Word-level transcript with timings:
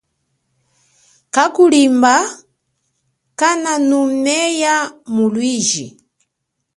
Kakhulimba 1.35 2.13
kananumeya 3.39 4.75
mulwiji. 5.13 5.85